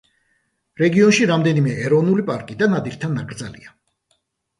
[0.81, 3.75] რეგიონში რამდენიმე ეროვნული პარკი და ნადირთა ნაკრძალია.